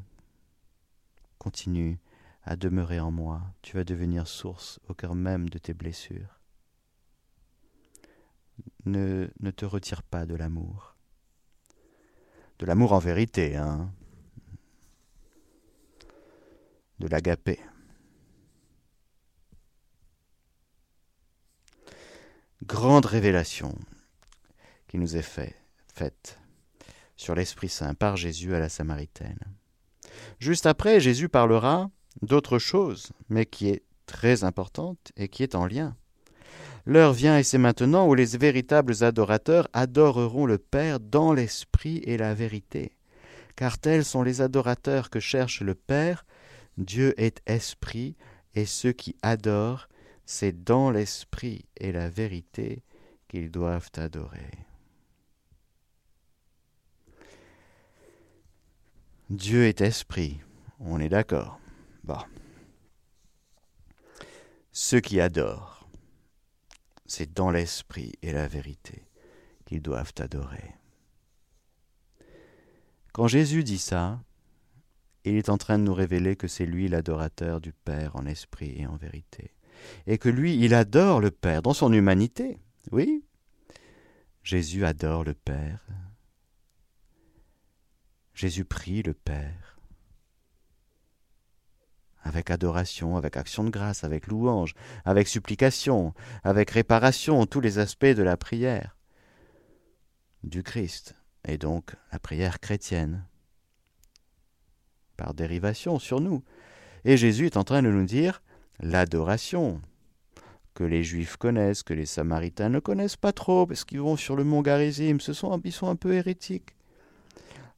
[1.46, 2.00] Continue
[2.42, 3.40] à demeurer en moi.
[3.62, 6.40] Tu vas devenir source au cœur même de tes blessures.
[8.84, 10.96] Ne, ne te retire pas de l'amour.
[12.58, 13.92] De l'amour en vérité, hein.
[16.98, 17.60] De l'agapé.
[22.64, 23.78] grande révélation
[24.88, 26.40] qui nous est faite
[27.16, 29.38] sur l'Esprit Saint par Jésus à la Samaritaine.
[30.38, 31.90] Juste après, Jésus parlera
[32.22, 35.96] d'autre chose, mais qui est très importante et qui est en lien.
[36.84, 42.16] L'heure vient et c'est maintenant où les véritables adorateurs adoreront le Père dans l'Esprit et
[42.16, 42.92] la vérité.
[43.56, 46.24] Car tels sont les adorateurs que cherche le Père,
[46.78, 48.16] Dieu est Esprit,
[48.54, 49.88] et ceux qui adorent
[50.26, 52.82] c'est dans l'esprit et la vérité
[53.28, 54.50] qu'ils doivent adorer.
[59.30, 60.40] Dieu est esprit,
[60.78, 61.58] on est d'accord.
[62.04, 62.18] Bon.
[64.72, 65.88] Ceux qui adorent,
[67.06, 69.02] c'est dans l'esprit et la vérité
[69.64, 70.74] qu'ils doivent adorer.
[73.12, 74.20] Quand Jésus dit ça,
[75.24, 78.74] il est en train de nous révéler que c'est lui l'adorateur du Père en esprit
[78.78, 79.56] et en vérité
[80.06, 82.58] et que lui, il adore le Père dans son humanité.
[82.92, 83.24] Oui,
[84.42, 85.84] Jésus adore le Père.
[88.36, 89.78] Jésus prie le Père.
[92.22, 94.74] Avec adoration, avec action de grâce, avec louange,
[95.06, 96.12] avec supplication,
[96.44, 98.98] avec réparation, tous les aspects de la prière
[100.44, 101.14] du Christ,
[101.48, 103.24] et donc la prière chrétienne,
[105.16, 106.44] par dérivation sur nous.
[107.06, 108.42] Et Jésus est en train de nous dire,
[108.80, 109.80] l'adoration
[110.74, 114.36] que les Juifs connaissent, que les Samaritains ne connaissent pas trop, parce qu'ils vont sur
[114.36, 115.32] le mont Garizim, ce
[115.64, 116.75] ils sont un peu hérétiques.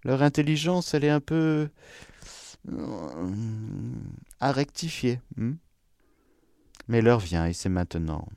[0.05, 1.69] Leur intelligence, elle est un peu
[2.71, 3.31] euh,
[4.41, 5.21] à rectifier.
[5.37, 5.55] Hmm.
[6.87, 8.29] Mais l'heure vient, et c'est maintenant,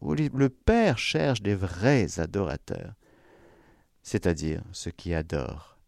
[0.00, 2.94] où le Père cherche des vrais adorateurs,
[4.02, 5.78] c'est-à-dire ceux qui adorent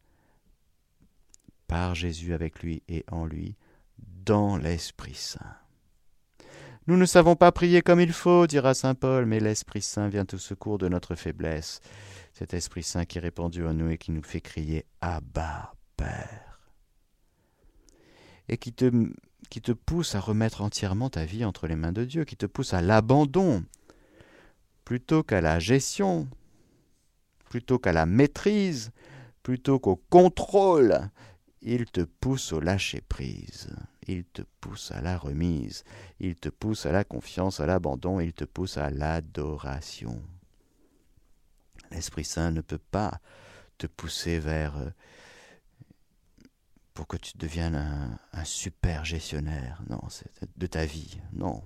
[1.66, 3.56] par Jésus avec lui et en lui,
[3.98, 5.56] dans l'Esprit Saint.
[6.87, 10.27] Nous ne savons pas prier comme il faut, dira saint Paul, mais l'Esprit Saint vient
[10.35, 11.81] au secours de notre faiblesse.
[12.35, 16.61] Cet Esprit Saint qui est répandu en nous et qui nous fait crier Abba, Père.
[18.49, 18.92] Et qui te,
[19.49, 22.44] qui te pousse à remettre entièrement ta vie entre les mains de Dieu, qui te
[22.44, 23.64] pousse à l'abandon,
[24.85, 26.29] plutôt qu'à la gestion,
[27.49, 28.90] plutôt qu'à la maîtrise,
[29.42, 31.09] plutôt qu'au contrôle.
[31.62, 33.75] Il te pousse au lâcher-prise
[34.06, 35.84] il te pousse à la remise,
[36.20, 40.22] il te pousse à la confiance, à l'abandon, il te pousse à l'adoration.
[41.90, 43.20] L'Esprit Saint ne peut pas
[43.78, 44.90] te pousser vers euh,
[46.92, 51.62] pour que tu deviennes un, un super gestionnaire, non, c'est de ta vie, non.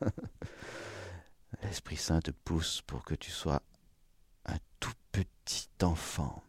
[1.62, 3.62] L'Esprit Saint te pousse pour que tu sois
[4.46, 6.42] un tout petit enfant,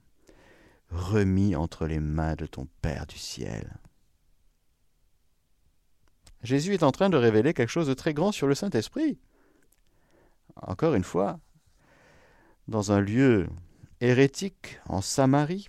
[0.90, 3.78] remis entre les mains de ton Père du ciel.
[6.46, 9.18] Jésus est en train de révéler quelque chose de très grand sur le Saint-Esprit.
[10.56, 11.40] Encore une fois,
[12.68, 13.48] dans un lieu
[14.00, 15.68] hérétique en Samarie,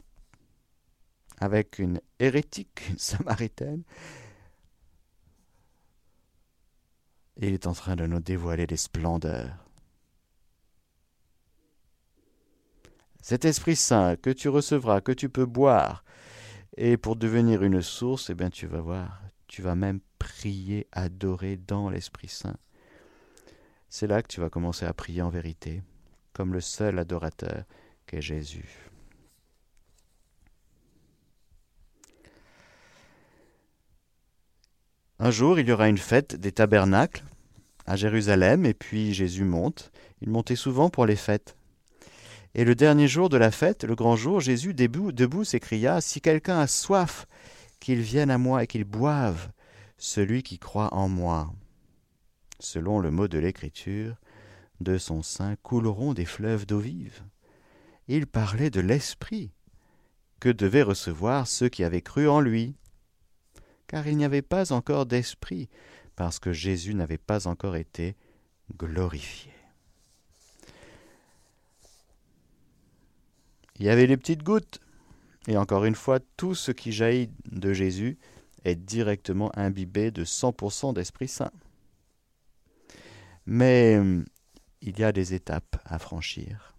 [1.38, 3.82] avec une hérétique, une samaritaine.
[7.38, 9.50] il est en train de nous dévoiler des splendeurs.
[13.20, 16.04] Cet Esprit Saint que tu recevras, que tu peux boire,
[16.76, 21.56] et pour devenir une source, eh bien tu vas voir, tu vas même prier, adorer
[21.56, 22.56] dans l'Esprit Saint.
[23.88, 25.84] C'est là que tu vas commencer à prier en vérité,
[26.32, 27.62] comme le seul adorateur
[28.06, 28.90] qu'est Jésus.
[35.20, 37.22] Un jour, il y aura une fête des tabernacles
[37.86, 39.92] à Jérusalem, et puis Jésus monte.
[40.22, 41.56] Il montait souvent pour les fêtes.
[42.56, 46.20] Et le dernier jour de la fête, le grand jour, Jésus, debout, debout s'écria Si
[46.20, 47.26] quelqu'un a soif,
[47.78, 49.50] qu'il vienne à moi et qu'il boive,
[49.98, 51.52] celui qui croit en moi.
[52.58, 54.16] Selon le mot de l'Écriture,
[54.80, 57.22] de son sein couleront des fleuves d'eau vive.
[58.08, 59.50] Il parlait de l'Esprit
[60.40, 62.76] que devaient recevoir ceux qui avaient cru en lui
[63.86, 65.68] car il n'y avait pas encore d'esprit,
[66.16, 68.16] parce que Jésus n'avait pas encore été
[68.76, 69.52] glorifié.
[73.78, 74.80] Il y avait les petites gouttes,
[75.46, 78.18] et encore une fois, tout ce qui jaillit de Jésus
[78.66, 81.52] est directement imbibé de 100% d'Esprit Saint.
[83.46, 84.00] Mais
[84.82, 86.74] il y a des étapes à franchir.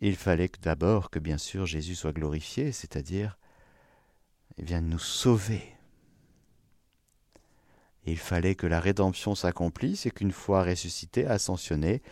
[0.00, 3.38] Il fallait d'abord que bien sûr Jésus soit glorifié, c'est-à-dire
[4.58, 5.62] eh vient nous sauver.
[8.04, 12.02] il fallait que la rédemption s'accomplisse et qu'une fois ressuscité, ascensionné,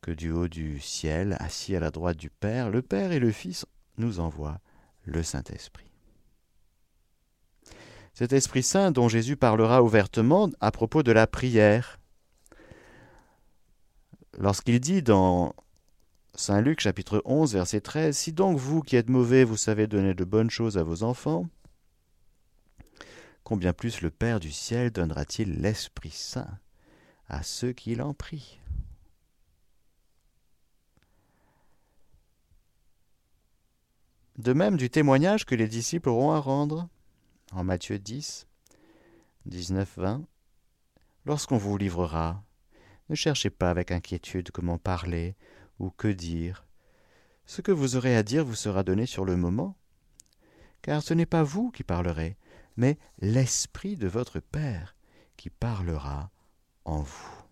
[0.00, 3.30] que du haut du ciel, assis à la droite du Père, le Père et le
[3.30, 3.66] Fils
[3.98, 4.60] nous envoient
[5.04, 5.89] le Saint-Esprit.
[8.20, 11.98] Cet Esprit Saint dont Jésus parlera ouvertement à propos de la prière.
[14.36, 15.54] Lorsqu'il dit dans
[16.34, 20.12] Saint Luc chapitre 11 verset 13 Si donc vous qui êtes mauvais, vous savez donner
[20.12, 21.48] de bonnes choses à vos enfants,
[23.42, 26.58] combien plus le Père du ciel donnera-t-il l'Esprit Saint
[27.26, 28.60] à ceux qui l'en prient?
[34.36, 36.90] De même du témoignage que les disciples auront à rendre
[37.50, 38.46] en Matthieu 10,
[39.46, 40.22] 19, 20.
[41.26, 42.42] Lorsqu'on vous livrera,
[43.08, 45.36] ne cherchez pas avec inquiétude comment parler
[45.78, 46.66] ou que dire.
[47.46, 49.76] Ce que vous aurez à dire vous sera donné sur le moment,
[50.82, 52.36] car ce n'est pas vous qui parlerez,
[52.76, 54.94] mais l'Esprit de votre Père
[55.36, 56.30] qui parlera
[56.84, 57.44] en vous.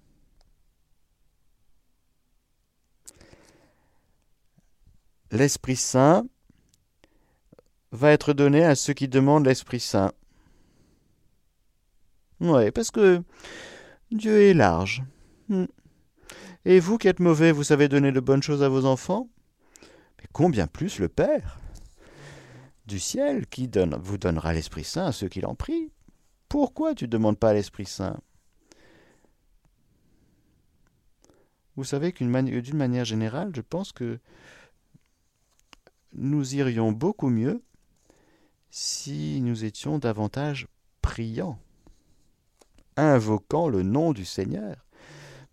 [5.31, 6.27] L'Esprit Saint
[7.93, 10.13] va être donné à ceux qui demandent l'Esprit Saint.
[12.41, 13.23] Oui, parce que
[14.11, 15.03] Dieu est large.
[15.49, 15.67] Hmm.
[16.65, 19.29] Et vous qui êtes mauvais, vous savez donner de bonnes choses à vos enfants?
[20.19, 21.59] Mais combien plus le Père
[22.87, 23.71] du ciel qui
[24.01, 25.93] vous donnera l'Esprit Saint à ceux qui l'en prient?
[26.49, 28.19] Pourquoi tu ne demandes pas l'Esprit Saint?
[31.77, 34.19] Vous savez qu'une d'une manière générale, je pense que
[36.13, 37.63] nous irions beaucoup mieux
[38.79, 40.69] si nous étions davantage
[41.03, 41.59] priants,
[42.97, 44.77] invoquant le nom du Seigneur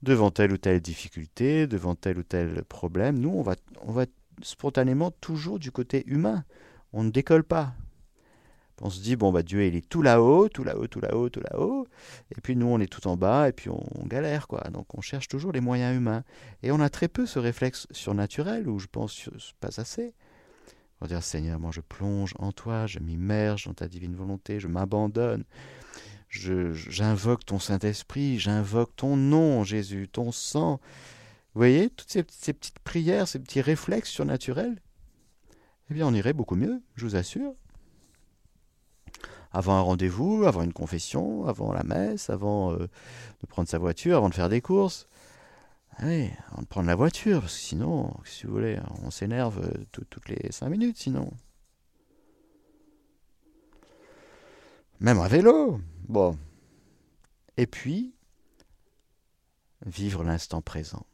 [0.03, 4.05] devant telle ou telle difficulté, devant tel ou tel problème, nous, on va, on
[4.43, 6.43] spontanément toujours du côté humain.
[6.93, 7.73] On ne décolle pas.
[8.81, 11.41] On se dit, bon, bah, Dieu, il est tout là-haut, tout là-haut, tout là-haut, tout
[11.51, 11.87] là-haut.
[12.37, 14.61] Et puis nous, on est tout en bas, et puis on, galère, quoi.
[14.71, 16.23] Donc on cherche toujours les moyens humains.
[16.61, 20.13] Et on a très peu ce réflexe surnaturel, ou je pense pas assez.
[21.01, 24.67] Va dire, Seigneur, moi je plonge en toi, je m'immerge dans ta divine volonté, je
[24.67, 25.43] m'abandonne
[26.29, 30.79] j'invoque ton Saint-Esprit, j'invoque ton nom, Jésus, ton sang.
[31.53, 34.81] Vous voyez, toutes ces, petites prières, ces petits réflexes surnaturels,
[35.89, 37.53] eh bien, on irait beaucoup mieux, je vous assure.
[39.51, 42.77] Avant un rendez-vous, avant une confession, avant la messe, avant euh,
[43.41, 45.07] de prendre sa voiture, avant de faire des courses.
[45.97, 50.27] Avant de prendre la voiture, parce que sinon, si vous voulez, on s'énerve euh, toutes
[50.27, 51.31] les cinq minutes, sinon.
[54.99, 55.79] Même à vélo.
[56.07, 56.37] Bon.
[57.57, 58.13] Et puis,
[59.85, 61.05] vivre l'instant présent.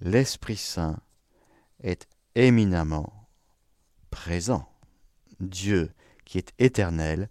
[0.00, 0.98] L'Esprit Saint
[1.80, 3.28] est éminemment
[4.10, 4.68] présent.
[5.40, 5.92] Dieu,
[6.24, 7.28] qui est éternel,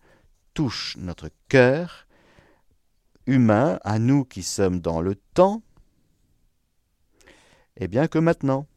[0.54, 2.08] touche notre cœur
[3.26, 5.64] humain, à nous qui sommes dans le temps,
[7.78, 8.68] et bien que maintenant.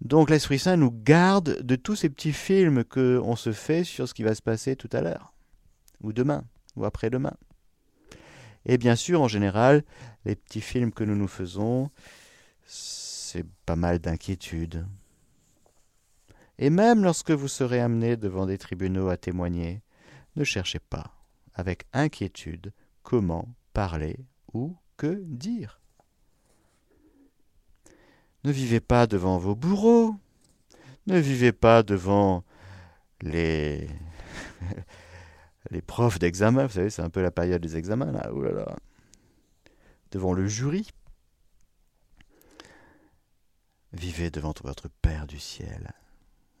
[0.00, 4.14] Donc l'Esprit Saint nous garde de tous ces petits films qu'on se fait sur ce
[4.14, 5.32] qui va se passer tout à l'heure,
[6.02, 6.44] ou demain,
[6.76, 7.34] ou après-demain.
[8.66, 9.84] Et bien sûr, en général,
[10.24, 11.90] les petits films que nous nous faisons,
[12.64, 14.86] c'est pas mal d'inquiétude.
[16.58, 19.82] Et même lorsque vous serez amené devant des tribunaux à témoigner,
[20.36, 21.15] ne cherchez pas,
[21.56, 24.18] avec inquiétude, comment parler
[24.52, 25.80] ou que dire.
[28.44, 30.14] Ne vivez pas devant vos bourreaux,
[31.06, 32.44] ne vivez pas devant
[33.22, 33.88] les,
[35.70, 38.76] les profs d'examen, vous savez, c'est un peu la période des examens, là, là.
[40.10, 40.88] devant le jury.
[43.92, 45.92] Vivez devant votre Père du ciel,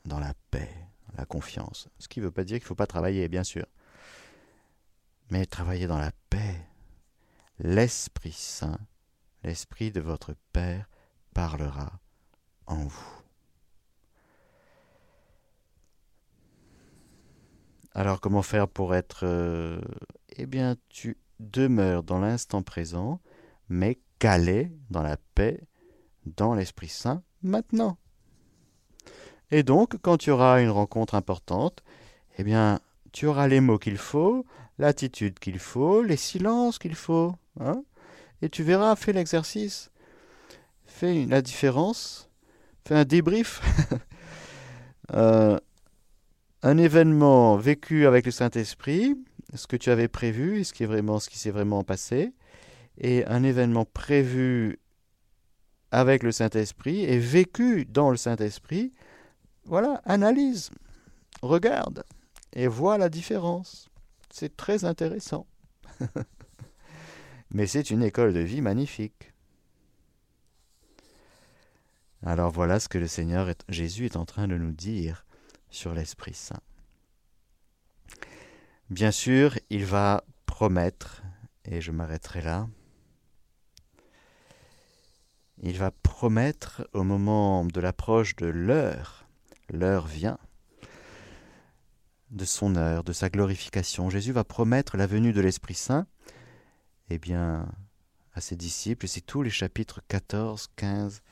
[0.06, 0.74] dans la paix,
[1.18, 1.88] la confiance.
[1.98, 3.66] Ce qui ne veut pas dire qu'il ne faut pas travailler, bien sûr.
[5.30, 6.60] Mais travailler dans la paix.
[7.58, 8.78] L'Esprit Saint,
[9.42, 10.88] l'Esprit de votre Père,
[11.34, 11.92] parlera
[12.66, 13.22] en vous.
[17.92, 19.24] Alors comment faire pour être...
[19.24, 19.80] Euh,
[20.36, 23.20] eh bien, tu demeures dans l'instant présent,
[23.68, 25.66] mais calé dans la paix,
[26.26, 27.96] dans l'Esprit Saint, maintenant.
[29.50, 31.82] Et donc, quand tu auras une rencontre importante,
[32.36, 32.80] eh bien,
[33.12, 34.44] tu auras les mots qu'il faut,
[34.78, 37.34] l'attitude qu'il faut, les silences qu'il faut.
[37.60, 37.82] Hein
[38.42, 39.90] et tu verras, fais l'exercice.
[40.84, 42.28] Fais la différence.
[42.86, 43.60] Fais un débrief.
[45.14, 45.58] euh,
[46.62, 49.16] un événement vécu avec le Saint-Esprit,
[49.54, 52.32] ce que tu avais prévu, ce qui est vraiment ce qui s'est vraiment passé,
[52.98, 54.78] et un événement prévu
[55.92, 58.92] avec le Saint-Esprit et vécu dans le Saint-Esprit,
[59.64, 60.70] voilà, analyse,
[61.42, 62.04] regarde
[62.52, 63.88] et vois la différence.
[64.38, 65.46] C'est très intéressant.
[67.50, 69.32] Mais c'est une école de vie magnifique.
[72.22, 75.24] Alors voilà ce que le Seigneur Jésus est en train de nous dire
[75.70, 76.60] sur l'Esprit Saint.
[78.90, 81.22] Bien sûr, il va promettre,
[81.64, 82.68] et je m'arrêterai là,
[85.62, 89.26] il va promettre au moment de l'approche de l'heure,
[89.70, 90.38] l'heure vient,
[92.30, 94.10] de son heure, de sa glorification.
[94.10, 96.06] Jésus va promettre la venue de l'Esprit Saint,
[97.10, 97.68] eh bien,
[98.34, 101.22] à ses disciples, c'est tous les chapitres 14, 15,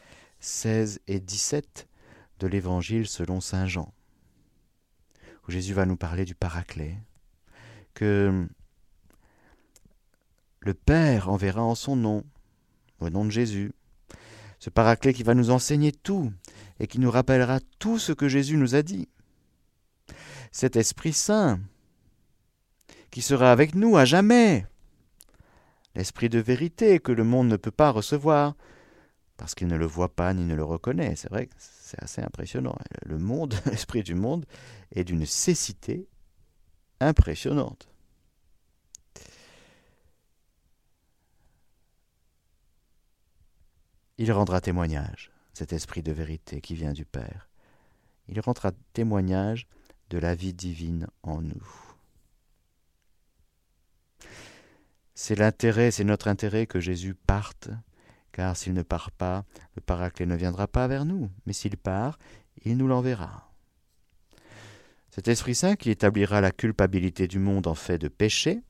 [0.40, 1.88] 16 et 17
[2.38, 3.92] de l'Évangile selon Saint Jean
[5.47, 6.97] où Jésus va nous parler du Paraclet,
[7.92, 8.47] que
[10.61, 12.24] le Père enverra en son nom,
[13.01, 13.72] au nom de Jésus,
[14.59, 16.32] ce Paraclet qui va nous enseigner tout
[16.80, 19.09] et qui nous rappellera tout ce que Jésus nous a dit.
[20.55, 21.61] Cet Esprit Saint
[23.11, 24.68] qui sera avec nous à jamais,
[25.96, 28.55] l'Esprit de vérité que le monde ne peut pas recevoir,
[29.36, 31.16] parce qu'il ne le voit pas ni ne le reconnaît.
[31.16, 32.76] C'est vrai que c'est assez impressionnant.
[33.05, 34.46] Le monde, l'esprit du monde,
[34.92, 36.07] est d'une cécité
[37.00, 37.88] impressionnante.
[44.18, 47.48] Il rendra témoignage, cet esprit de vérité qui vient du Père.
[48.28, 49.66] Il rendra témoignage
[50.11, 51.66] de la vie divine en nous.
[55.14, 57.70] C'est l'intérêt, c'est notre intérêt que Jésus parte
[58.34, 59.44] car s'il ne part pas,
[59.76, 62.18] le Paraclet ne viendra pas vers nous, mais s'il part,
[62.64, 63.52] il nous l'enverra.
[65.11, 68.61] Cet Esprit Saint qui établira la culpabilité du monde en fait de péché,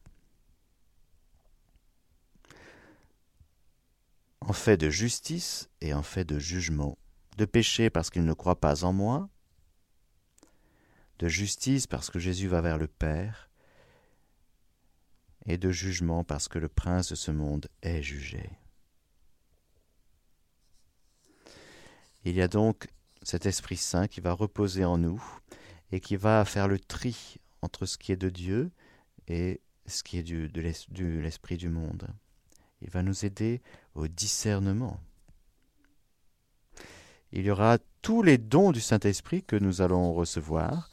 [4.42, 6.98] en fait de justice et en fait de jugement.
[7.38, 9.30] De péché parce qu'il ne croit pas en moi,
[11.18, 13.48] de justice parce que Jésus va vers le Père,
[15.46, 18.50] et de jugement parce que le prince de ce monde est jugé.
[22.24, 22.88] Il y a donc
[23.22, 25.22] cet Esprit Saint qui va reposer en nous
[25.92, 28.70] et qui va faire le tri entre ce qui est de Dieu
[29.28, 30.60] et ce qui est de
[31.20, 32.08] l'esprit du monde.
[32.80, 33.60] Il va nous aider
[33.94, 35.00] au discernement.
[37.32, 40.88] Il y aura tous les dons du Saint-Esprit que nous allons recevoir,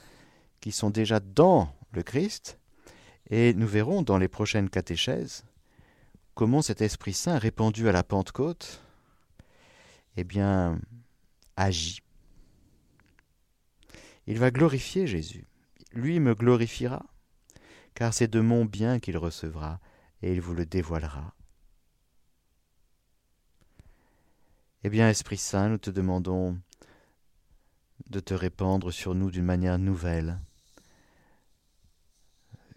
[0.61, 2.59] qui sont déjà dans le Christ,
[3.29, 5.43] et nous verrons dans les prochaines catéchèses
[6.35, 8.81] comment cet Esprit Saint répandu à la Pentecôte,
[10.17, 10.79] eh bien,
[11.57, 12.01] agit.
[14.27, 15.45] Il va glorifier Jésus.
[15.93, 17.05] Lui me glorifiera,
[17.95, 19.79] car c'est de mon bien qu'il recevra,
[20.21, 21.35] et il vous le dévoilera.
[24.83, 26.57] Eh bien, Esprit Saint, nous te demandons
[28.09, 30.39] de te répandre sur nous d'une manière nouvelle.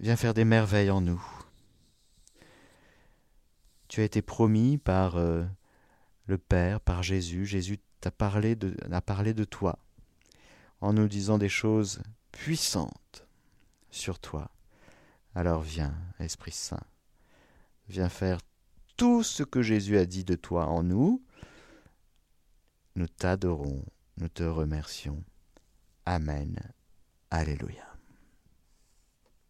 [0.04, 1.24] Viens faire des merveilles en nous.
[3.88, 5.46] Tu as été promis par euh,
[6.26, 7.46] le Père, par Jésus.
[7.46, 9.78] Jésus a parlé de, a parlé de toi
[10.82, 12.02] en nous disant des choses
[12.32, 13.26] puissantes
[13.90, 14.50] sur toi.
[15.34, 16.84] Alors viens, Esprit Saint,
[17.88, 18.40] viens faire
[18.98, 21.24] tout ce que Jésus a dit de toi en nous.
[22.94, 23.82] Nous t'adorons,
[24.18, 25.24] nous te remercions.
[26.04, 26.60] Amen.
[27.30, 27.93] Alléluia.